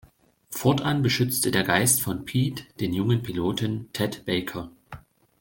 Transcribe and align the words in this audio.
Fortan 0.49 1.03
beschützt 1.03 1.45
der 1.45 1.61
Geist 1.63 2.01
von 2.01 2.25
Pete 2.25 2.63
den 2.79 2.91
jungen 2.91 3.21
Piloten 3.21 3.87
Ted 3.93 4.25
Baker. 4.25 4.71